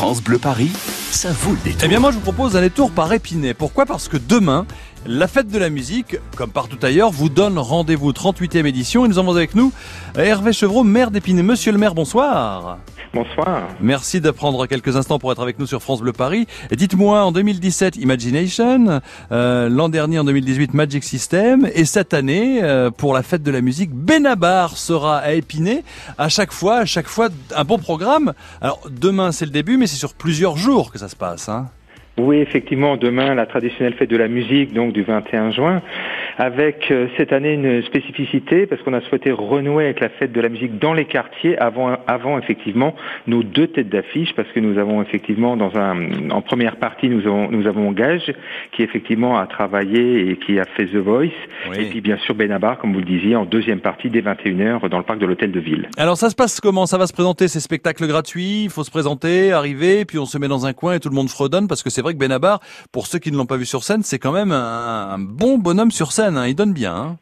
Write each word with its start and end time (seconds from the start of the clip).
France 0.00 0.22
Bleu 0.22 0.38
Paris, 0.38 0.70
ça 1.10 1.30
vaut 1.30 1.54
le. 1.62 1.76
Eh 1.84 1.86
bien 1.86 2.00
moi 2.00 2.10
je 2.10 2.16
vous 2.16 2.22
propose 2.22 2.56
un 2.56 2.62
détour 2.62 2.90
par 2.90 3.12
Épinay. 3.12 3.52
Pourquoi? 3.52 3.84
Parce 3.84 4.08
que 4.08 4.16
demain, 4.16 4.64
la 5.04 5.28
fête 5.28 5.48
de 5.48 5.58
la 5.58 5.68
musique, 5.68 6.16
comme 6.36 6.50
partout 6.50 6.78
ailleurs, 6.80 7.10
vous 7.10 7.28
donne 7.28 7.58
rendez-vous 7.58 8.10
38e 8.10 8.64
édition 8.64 9.04
et 9.04 9.08
nous 9.08 9.18
avons 9.18 9.36
avec 9.36 9.54
nous 9.54 9.74
Hervé 10.16 10.54
Chevreau, 10.54 10.84
maire 10.84 11.10
d'Épinay. 11.10 11.42
Monsieur 11.42 11.70
le 11.70 11.76
maire, 11.76 11.94
bonsoir. 11.94 12.78
Bonsoir. 13.12 13.68
Merci 13.80 14.20
de 14.20 14.30
prendre 14.30 14.66
quelques 14.66 14.96
instants 14.96 15.18
pour 15.18 15.32
être 15.32 15.42
avec 15.42 15.58
nous 15.58 15.66
sur 15.66 15.82
France 15.82 16.00
Bleu 16.00 16.12
Paris. 16.12 16.46
Dites-moi, 16.70 17.24
en 17.24 17.32
2017, 17.32 17.96
Imagination, 17.96 19.00
euh, 19.32 19.68
l'an 19.68 19.88
dernier, 19.88 20.20
en 20.20 20.24
2018, 20.24 20.74
Magic 20.74 21.02
System, 21.02 21.68
et 21.74 21.84
cette 21.86 22.14
année, 22.14 22.62
euh, 22.62 22.92
pour 22.92 23.12
la 23.12 23.24
fête 23.24 23.42
de 23.42 23.50
la 23.50 23.62
musique, 23.62 23.90
Benabar 23.90 24.76
sera 24.76 25.18
à 25.18 25.32
Épinay. 25.32 25.82
À 26.18 26.28
chaque 26.28 26.52
fois, 26.52 26.76
à 26.76 26.84
chaque 26.84 27.08
fois, 27.08 27.30
un 27.56 27.64
bon 27.64 27.78
programme. 27.78 28.32
Alors, 28.60 28.80
demain, 28.88 29.32
c'est 29.32 29.44
le 29.44 29.50
début, 29.50 29.76
mais 29.76 29.88
c'est 29.88 29.96
sur 29.96 30.14
plusieurs 30.14 30.56
jours 30.56 30.92
que 30.92 30.98
ça 30.98 31.08
se 31.08 31.16
passe. 31.16 31.48
Hein. 31.48 31.66
Oui, 32.16 32.36
effectivement, 32.36 32.96
demain, 32.96 33.34
la 33.34 33.46
traditionnelle 33.46 33.94
fête 33.94 34.10
de 34.10 34.16
la 34.16 34.28
musique, 34.28 34.72
donc 34.72 34.92
du 34.92 35.02
21 35.02 35.50
juin 35.50 35.82
avec 36.38 36.90
euh, 36.90 37.06
cette 37.16 37.32
année 37.32 37.54
une 37.54 37.82
spécificité 37.82 38.66
parce 38.66 38.82
qu'on 38.82 38.92
a 38.92 39.00
souhaité 39.02 39.30
renouer 39.30 39.84
avec 39.84 40.00
la 40.00 40.08
fête 40.08 40.32
de 40.32 40.40
la 40.40 40.48
musique 40.48 40.78
dans 40.78 40.92
les 40.92 41.04
quartiers 41.04 41.58
avant, 41.58 41.96
avant 42.06 42.38
effectivement 42.38 42.94
nos 43.26 43.42
deux 43.42 43.66
têtes 43.68 43.88
d'affiche 43.88 44.34
parce 44.34 44.48
que 44.52 44.60
nous 44.60 44.78
avons 44.78 45.02
effectivement 45.02 45.56
dans 45.56 45.76
un, 45.76 46.30
en 46.30 46.42
première 46.42 46.76
partie 46.76 47.08
nous 47.08 47.26
avons, 47.26 47.50
nous 47.50 47.66
avons 47.66 47.92
Gage 47.92 48.32
qui 48.72 48.82
effectivement 48.82 49.38
a 49.38 49.46
travaillé 49.46 50.30
et 50.30 50.36
qui 50.36 50.58
a 50.58 50.64
fait 50.76 50.86
The 50.86 50.96
Voice 50.96 51.28
et 51.76 51.86
puis 51.86 52.00
bien 52.00 52.16
sûr 52.18 52.34
Benabar 52.34 52.78
comme 52.78 52.92
vous 52.92 53.00
le 53.00 53.04
disiez 53.04 53.36
en 53.36 53.44
deuxième 53.44 53.80
partie 53.80 54.08
dès 54.08 54.20
21h 54.20 54.88
dans 54.88 54.98
le 54.98 55.04
parc 55.04 55.18
de 55.18 55.26
l'hôtel 55.26 55.52
de 55.52 55.60
ville. 55.60 55.88
Alors 55.96 56.16
ça 56.16 56.30
se 56.30 56.34
passe 56.34 56.60
comment? 56.60 56.86
Ça 56.86 56.98
va 56.98 57.06
se 57.06 57.12
présenter 57.12 57.48
ces 57.48 57.60
spectacles 57.60 58.06
gratuits, 58.06 58.64
il 58.64 58.70
faut 58.70 58.84
se 58.84 58.90
présenter, 58.90 59.52
arriver, 59.52 60.04
puis 60.04 60.18
on 60.18 60.26
se 60.26 60.38
met 60.38 60.48
dans 60.48 60.66
un 60.66 60.72
coin 60.72 60.94
et 60.94 61.00
tout 61.00 61.08
le 61.08 61.14
monde 61.14 61.28
fredonne 61.28 61.68
parce 61.68 61.82
que 61.82 61.90
c'est 61.90 62.02
vrai 62.02 62.14
que 62.14 62.18
Benabar, 62.18 62.60
pour 62.92 63.06
ceux 63.06 63.18
qui 63.18 63.32
ne 63.32 63.36
l'ont 63.36 63.46
pas 63.46 63.56
vu 63.56 63.66
sur 63.66 63.82
scène, 63.82 64.02
c'est 64.02 64.18
quand 64.18 64.32
même 64.32 64.52
un, 64.52 65.10
un 65.14 65.18
bon 65.18 65.58
bonhomme 65.58 65.90
sur 65.90 66.12
scène. 66.12 66.19
Hein. 66.20 66.46
Il 66.46 66.54
donne 66.54 66.72
bien. 66.72 66.94
Hein. 66.94 67.16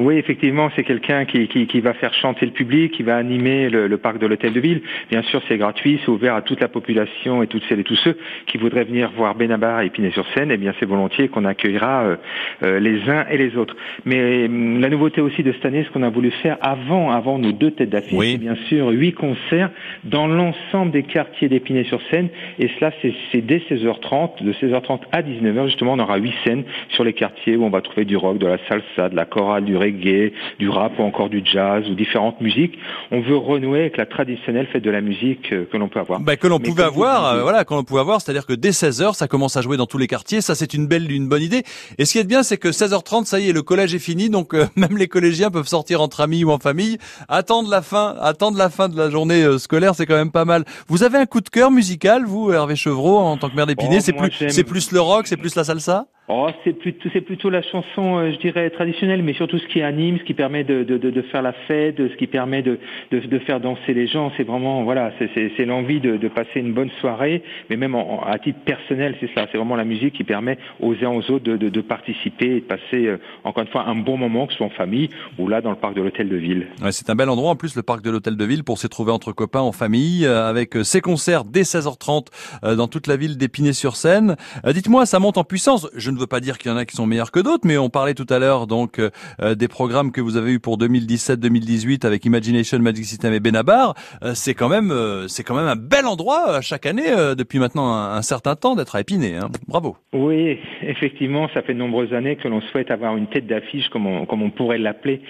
Oui, 0.00 0.16
effectivement, 0.16 0.70
c'est 0.74 0.82
quelqu'un 0.82 1.24
qui, 1.24 1.46
qui, 1.46 1.68
qui, 1.68 1.80
va 1.80 1.94
faire 1.94 2.12
chanter 2.14 2.46
le 2.46 2.50
public, 2.50 2.90
qui 2.90 3.04
va 3.04 3.16
animer 3.16 3.70
le, 3.70 3.86
le 3.86 3.96
parc 3.96 4.18
de 4.18 4.26
l'hôtel 4.26 4.52
de 4.52 4.58
ville. 4.58 4.82
Bien 5.08 5.22
sûr, 5.22 5.40
c'est 5.46 5.56
gratuit, 5.56 6.00
c'est 6.04 6.10
ouvert 6.10 6.34
à 6.34 6.42
toute 6.42 6.60
la 6.60 6.66
population 6.66 7.44
et 7.44 7.46
toutes 7.46 7.62
celles 7.68 7.78
et 7.78 7.84
tous 7.84 8.00
ceux 8.02 8.18
qui 8.46 8.58
voudraient 8.58 8.82
venir 8.82 9.12
voir 9.16 9.36
Benabar 9.36 9.82
et 9.82 9.86
Épinay-sur-Seine. 9.86 10.50
Eh 10.50 10.56
bien, 10.56 10.74
c'est 10.80 10.86
volontiers 10.86 11.28
qu'on 11.28 11.44
accueillera 11.44 12.02
euh, 12.02 12.16
euh, 12.64 12.80
les 12.80 13.08
uns 13.08 13.24
et 13.30 13.38
les 13.38 13.56
autres. 13.56 13.76
Mais 14.04 14.18
euh, 14.18 14.80
la 14.80 14.88
nouveauté 14.88 15.20
aussi 15.20 15.44
de 15.44 15.52
cette 15.52 15.64
année, 15.64 15.84
ce 15.84 15.90
qu'on 15.90 16.02
a 16.02 16.10
voulu 16.10 16.32
faire 16.42 16.58
avant, 16.60 17.12
avant 17.12 17.38
nos 17.38 17.52
deux 17.52 17.70
têtes 17.70 17.90
d'affiche, 17.90 18.18
c'est 18.18 18.38
bien 18.38 18.56
sûr 18.68 18.88
huit 18.88 19.12
concerts 19.12 19.70
dans 20.02 20.26
l'ensemble 20.26 20.90
des 20.90 21.04
quartiers 21.04 21.48
d'Épinay-sur-Seine. 21.48 22.30
Et 22.58 22.68
cela, 22.80 22.90
c'est 23.00 23.46
dès 23.46 23.58
16h30, 23.70 24.42
de 24.42 24.52
16h30 24.54 25.02
à 25.12 25.22
19h 25.22 25.66
justement, 25.66 25.92
on 25.92 26.00
aura 26.00 26.16
huit 26.16 26.34
scènes 26.42 26.64
sur 26.88 27.04
les 27.04 27.12
quartiers 27.12 27.54
où 27.54 27.64
on 27.64 27.70
va 27.70 27.80
trouver 27.80 28.04
du 28.04 28.16
rock, 28.16 28.38
de 28.38 28.48
la 28.48 28.58
salsa, 28.68 29.08
de 29.08 29.14
la 29.14 29.24
chorale, 29.24 29.64
du 29.64 29.83
reggae, 29.84 30.32
du 30.58 30.68
rap 30.68 30.98
ou 30.98 31.02
encore 31.02 31.28
du 31.28 31.42
jazz 31.44 31.88
ou 31.88 31.94
différentes 31.94 32.40
musiques. 32.40 32.78
On 33.10 33.20
veut 33.20 33.36
renouer 33.36 33.80
avec 33.80 33.96
la 33.96 34.06
traditionnelle 34.06 34.66
fête 34.72 34.82
de 34.82 34.90
la 34.90 35.00
musique 35.00 35.52
euh, 35.52 35.66
que 35.70 35.76
l'on 35.76 35.88
peut 35.88 36.00
avoir. 36.00 36.20
Bah, 36.20 36.36
que 36.36 36.46
l'on 36.46 36.58
pouvait 36.58 36.82
avoir, 36.82 37.26
euh, 37.26 37.42
voilà, 37.42 37.64
qu'on 37.64 37.84
pouvait 37.84 38.00
avoir, 38.00 38.20
c'est-à-dire 38.20 38.46
que 38.46 38.52
dès 38.52 38.70
16h, 38.70 39.14
ça 39.14 39.28
commence 39.28 39.56
à 39.56 39.62
jouer 39.62 39.76
dans 39.76 39.86
tous 39.86 39.98
les 39.98 40.06
quartiers. 40.06 40.40
Ça, 40.40 40.54
c'est 40.54 40.74
une 40.74 40.86
belle, 40.86 41.10
une 41.10 41.28
bonne 41.28 41.42
idée. 41.42 41.62
Et 41.98 42.04
ce 42.04 42.12
qui 42.12 42.18
est 42.18 42.24
bien, 42.24 42.42
c'est 42.42 42.56
que 42.56 42.68
16h30, 42.68 43.24
ça 43.26 43.40
y 43.40 43.48
est, 43.48 43.52
le 43.52 43.62
collège 43.62 43.94
est 43.94 43.98
fini, 43.98 44.30
donc 44.30 44.54
euh, 44.54 44.66
même 44.76 44.96
les 44.96 45.08
collégiens 45.08 45.50
peuvent 45.50 45.68
sortir 45.68 46.00
entre 46.00 46.20
amis 46.20 46.44
ou 46.44 46.50
en 46.50 46.58
famille. 46.58 46.98
Attendre 47.28 47.68
la 47.68 47.82
fin, 47.82 48.16
attendre 48.20 48.58
la 48.58 48.70
fin 48.70 48.88
de 48.88 48.96
la 48.96 49.10
journée 49.10 49.58
scolaire, 49.58 49.94
c'est 49.94 50.06
quand 50.06 50.16
même 50.16 50.32
pas 50.32 50.44
mal. 50.44 50.64
Vous 50.88 51.02
avez 51.02 51.18
un 51.18 51.26
coup 51.26 51.40
de 51.40 51.48
cœur 51.48 51.70
musical, 51.70 52.24
vous, 52.24 52.52
Hervé 52.52 52.76
Chevreau, 52.76 53.18
en 53.18 53.36
tant 53.36 53.48
que 53.48 53.56
maire 53.56 53.66
d'Épinay? 53.66 53.98
Oh, 53.98 54.00
c'est 54.00 54.12
plus, 54.12 54.32
c'est 54.48 54.64
plus 54.64 54.92
le 54.92 55.00
rock, 55.00 55.26
c'est 55.26 55.36
plus 55.36 55.54
la 55.54 55.64
salsa? 55.64 56.06
Oh, 56.26 56.48
c'est 56.64 56.72
plutôt, 56.72 57.10
c'est 57.12 57.20
plutôt 57.20 57.50
la 57.50 57.60
chanson, 57.60 58.16
euh, 58.16 58.32
je 58.32 58.38
dirais, 58.38 58.70
traditionnelle, 58.70 59.22
mais 59.22 59.34
surtout 59.34 59.58
ce 59.58 59.66
qui 59.66 59.82
anime, 59.82 60.18
ce 60.18 60.24
qui 60.24 60.32
permet 60.32 60.64
de, 60.64 60.82
de, 60.82 60.96
de, 60.96 61.22
faire 61.22 61.42
la 61.42 61.52
fête, 61.52 61.98
ce 61.98 62.16
qui 62.16 62.26
permet 62.26 62.62
de, 62.62 62.78
de, 63.10 63.38
faire 63.40 63.60
danser 63.60 63.92
les 63.92 64.06
gens. 64.06 64.32
C'est 64.38 64.44
vraiment, 64.44 64.84
voilà, 64.84 65.12
c'est 65.18 65.66
l'envie 65.66 66.00
de, 66.00 66.16
passer 66.28 66.60
une 66.60 66.72
bonne 66.72 66.88
soirée, 67.02 67.42
mais 67.68 67.76
même 67.76 67.94
à 67.94 68.38
titre 68.38 68.58
personnel, 68.64 69.16
c'est 69.20 69.28
ça. 69.34 69.46
C'est 69.52 69.58
vraiment 69.58 69.76
la 69.76 69.84
musique 69.84 70.14
qui 70.14 70.24
permet 70.24 70.56
aux 70.80 70.94
uns 71.04 71.10
aux 71.10 71.30
autres 71.30 71.44
de, 71.44 71.80
participer 71.82 72.56
et 72.56 72.60
de 72.60 72.64
passer, 72.64 73.06
euh, 73.06 73.18
encore 73.44 73.62
une 73.62 73.68
fois, 73.68 73.84
un 73.86 73.94
bon 73.94 74.16
moment, 74.16 74.46
que 74.46 74.52
ce 74.52 74.58
soit 74.58 74.66
en 74.66 74.70
famille 74.70 75.10
ou 75.38 75.46
là 75.46 75.60
dans 75.60 75.70
le 75.70 75.76
parc 75.76 75.94
de 75.94 76.00
l'Hôtel 76.00 76.30
de 76.30 76.36
Ville. 76.36 76.68
Ouais, 76.82 76.92
c'est 76.92 77.10
un 77.10 77.14
bel 77.16 77.28
endroit, 77.28 77.50
en 77.50 77.56
plus, 77.56 77.76
le 77.76 77.82
parc 77.82 78.02
de 78.02 78.10
l'Hôtel 78.10 78.38
de 78.38 78.44
Ville, 78.46 78.64
pour 78.64 78.78
s'y 78.78 78.88
trouver 78.88 79.12
entre 79.12 79.32
copains, 79.32 79.60
en 79.60 79.72
famille, 79.72 80.24
euh, 80.24 80.48
avec 80.48 80.74
ses 80.84 81.02
concerts 81.02 81.44
dès 81.44 81.64
16h30 81.64 82.28
dans 82.76 82.88
toute 82.88 83.08
la 83.08 83.16
ville 83.16 83.36
d'Épinay-sur-Seine. 83.36 84.36
Dites-moi, 84.66 85.04
ça 85.04 85.18
monte 85.18 85.36
en 85.36 85.44
puissance. 85.44 85.86
Ne 86.14 86.20
veux 86.20 86.26
pas 86.26 86.40
dire 86.40 86.58
qu'il 86.58 86.70
y 86.70 86.74
en 86.74 86.76
a 86.76 86.84
qui 86.84 86.96
sont 86.96 87.06
meilleurs 87.06 87.30
que 87.30 87.40
d'autres, 87.40 87.66
mais 87.66 87.78
on 87.78 87.90
parlait 87.90 88.14
tout 88.14 88.26
à 88.30 88.38
l'heure 88.38 88.66
donc 88.66 88.98
euh, 88.98 89.10
euh, 89.40 89.54
des 89.54 89.68
programmes 89.68 90.12
que 90.12 90.20
vous 90.20 90.36
avez 90.36 90.52
eu 90.52 90.60
pour 90.60 90.78
2017-2018 90.78 92.06
avec 92.06 92.24
Imagination, 92.24 92.78
Magic 92.78 93.04
System 93.04 93.32
et 93.32 93.40
Benabar. 93.40 93.94
Euh, 94.22 94.32
c'est 94.34 94.54
quand 94.54 94.68
même 94.68 94.92
c'est 95.28 95.42
quand 95.42 95.54
même 95.54 95.66
un 95.66 95.76
bel 95.76 96.06
endroit 96.06 96.60
chaque 96.60 96.86
année 96.86 97.10
depuis 97.36 97.58
maintenant 97.58 97.92
un, 97.92 98.22
certain 98.22 98.54
temps 98.56 98.74
d'être 98.74 98.96
à 98.96 99.00
Épinay. 99.00 99.36
Hein. 99.36 99.48
Bravo. 99.68 99.96
Oui, 100.12 100.58
effectivement, 100.82 101.48
ça 101.52 101.62
fait 101.62 101.74
de 101.74 101.78
nombreuses 101.78 102.12
années 102.12 102.36
que 102.36 102.48
l'on 102.48 102.60
souhaite 102.60 102.90
avoir 102.90 103.16
une 103.16 103.26
tête 103.26 103.46
d'affiche 103.46 103.88
comme 103.88 104.06
on, 104.06 104.26
comme 104.26 104.42
on 104.42 104.50
pourrait 104.50 104.78
l'appeler 104.78 105.20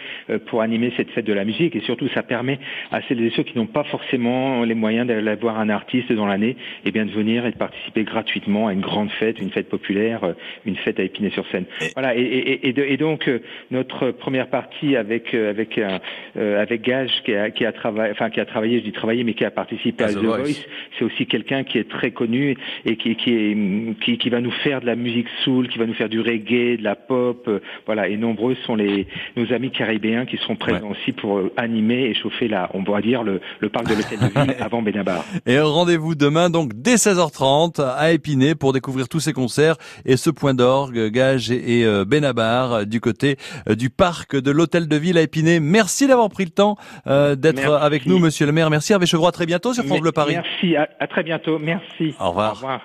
pour 0.46 0.62
animer 0.62 0.92
cette 0.96 1.10
fête 1.10 1.26
de 1.26 1.32
la 1.32 1.44
musique 1.44 1.76
et 1.76 1.80
surtout 1.80 2.08
ça 2.14 2.22
permet 2.22 2.58
à 2.92 3.00
celles 3.02 3.22
et 3.22 3.30
ceux 3.30 3.42
qui 3.42 3.56
n'ont 3.56 3.66
pas 3.66 3.84
forcément 3.84 4.64
les 4.64 4.74
moyens 4.74 5.06
d'aller 5.06 5.34
voir 5.36 5.58
un 5.58 5.68
artiste 5.68 6.12
dans 6.12 6.26
l'année, 6.26 6.50
et 6.50 6.56
eh 6.86 6.90
bien 6.90 7.06
de 7.06 7.10
venir 7.10 7.46
et 7.46 7.50
de 7.50 7.56
participer 7.56 8.04
gratuitement 8.04 8.68
à 8.68 8.72
une 8.72 8.80
grande 8.80 9.10
fête, 9.10 9.38
une 9.40 9.50
fête 9.50 9.68
populaire, 9.68 10.34
une 10.64 10.73
fête 10.76 10.98
à 11.00 11.02
Épinay-sur-Seine. 11.02 11.64
Voilà, 11.94 12.14
et, 12.16 12.96
donc 12.96 13.28
euh, 13.28 13.40
notre 13.70 14.10
première 14.10 14.48
partie 14.48 14.96
avec 14.96 15.34
euh, 15.34 15.50
avec 15.50 15.78
euh, 15.78 16.60
avec 16.60 16.82
Gage 16.82 17.10
qui 17.24 17.34
a, 17.34 17.50
qui 17.50 17.64
a 17.64 17.72
travaillé, 17.72 18.12
enfin 18.12 18.30
qui 18.30 18.40
a 18.40 18.46
travaillé, 18.46 18.78
je 18.80 18.84
dis 18.84 18.92
travaillé, 18.92 19.24
mais 19.24 19.34
qui 19.34 19.44
a 19.44 19.50
participé 19.50 20.04
à, 20.04 20.12
The, 20.12 20.16
Voice, 20.18 20.64
c'est 20.98 21.04
aussi 21.04 21.26
quelqu'un 21.26 21.64
qui 21.64 21.78
est 21.78 21.88
très 21.88 22.10
connu 22.10 22.56
et 22.84 22.96
qui 22.96 23.14
qui, 23.16 23.30
est, 23.32 24.00
qui 24.00 24.18
qui 24.18 24.28
va 24.30 24.40
nous 24.40 24.50
faire 24.50 24.80
de 24.80 24.86
la 24.86 24.96
musique 24.96 25.28
soul, 25.44 25.68
qui 25.68 25.78
va 25.78 25.86
nous 25.86 25.94
faire 25.94 26.08
du 26.08 26.20
reggae, 26.20 26.78
de 26.78 26.84
la 26.84 26.94
pop, 26.94 27.48
voilà. 27.86 28.08
Et 28.08 28.16
nombreux 28.16 28.56
sont 28.66 28.76
les 28.76 29.06
nos 29.36 29.52
amis 29.52 29.70
caribéens 29.70 30.26
qui 30.26 30.36
seront 30.38 30.56
présents 30.56 30.90
aussi 30.90 31.12
pour 31.12 31.40
animer 31.56 32.04
et 32.04 32.14
chauffer 32.14 32.48
la, 32.48 32.70
on 32.74 32.82
va 32.82 33.00
dire 33.00 33.22
le, 33.22 33.40
le 33.60 33.68
parc 33.68 33.88
de 33.88 33.94
l'hôtel 33.94 34.18
de 34.18 34.40
ville 34.40 34.56
avant 34.60 34.82
Benabar. 34.82 35.24
Et 35.46 35.58
rendez-vous 35.58 36.14
demain 36.14 36.50
donc 36.50 36.72
dès 36.74 36.94
16h30 36.94 37.80
à 37.80 38.12
Épinay 38.12 38.54
pour 38.54 38.72
découvrir 38.72 39.08
tous 39.08 39.20
ces 39.20 39.32
concerts 39.32 39.76
et 40.04 40.16
ce 40.16 40.30
point 40.30 40.54
d'orgue 40.64 41.10
Gage 41.10 41.50
et 41.50 41.84
euh, 41.84 42.06
Benabar 42.06 42.72
euh, 42.72 42.84
du 42.84 42.98
côté 42.98 43.36
euh, 43.68 43.74
du 43.74 43.90
parc 43.90 44.34
de 44.34 44.50
l'hôtel 44.50 44.88
de 44.88 44.96
ville 44.96 45.18
à 45.18 45.20
Épinay. 45.20 45.60
Merci 45.60 46.06
d'avoir 46.06 46.30
pris 46.30 46.44
le 46.44 46.50
temps 46.50 46.76
d'être 47.06 47.70
avec 47.74 48.06
nous, 48.06 48.18
monsieur 48.18 48.46
le 48.46 48.52
maire. 48.52 48.70
Merci 48.70 48.92
Hervé 48.92 49.04
Chevroy. 49.04 49.28
À 49.28 49.32
très 49.32 49.44
bientôt 49.44 49.74
sur 49.74 49.84
France 49.84 50.00
Bleu 50.00 50.12
Paris. 50.12 50.34
Merci. 50.34 50.74
À, 50.76 51.06
très 51.06 51.22
bientôt. 51.22 51.58
Merci. 51.58 52.14
Au 52.18 52.30
revoir. 52.30 52.52
Au 52.52 52.54
revoir. 52.54 52.80